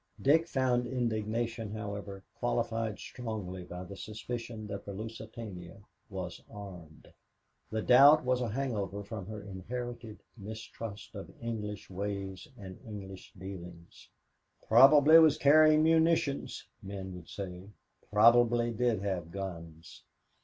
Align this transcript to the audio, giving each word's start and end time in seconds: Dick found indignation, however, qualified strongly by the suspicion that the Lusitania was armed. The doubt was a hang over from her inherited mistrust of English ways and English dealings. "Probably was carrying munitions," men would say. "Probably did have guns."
Dick 0.19 0.47
found 0.47 0.87
indignation, 0.87 1.69
however, 1.69 2.23
qualified 2.39 2.97
strongly 2.97 3.63
by 3.63 3.83
the 3.83 3.95
suspicion 3.95 4.65
that 4.65 4.83
the 4.83 4.93
Lusitania 4.93 5.77
was 6.09 6.41
armed. 6.49 7.13
The 7.69 7.83
doubt 7.83 8.25
was 8.25 8.41
a 8.41 8.49
hang 8.49 8.75
over 8.75 9.03
from 9.03 9.27
her 9.27 9.43
inherited 9.43 10.23
mistrust 10.35 11.13
of 11.13 11.29
English 11.39 11.87
ways 11.91 12.47
and 12.57 12.79
English 12.83 13.31
dealings. 13.37 14.09
"Probably 14.67 15.19
was 15.19 15.37
carrying 15.37 15.83
munitions," 15.83 16.65
men 16.81 17.13
would 17.13 17.29
say. 17.29 17.69
"Probably 18.11 18.71
did 18.71 19.03
have 19.03 19.29
guns." 19.31 20.01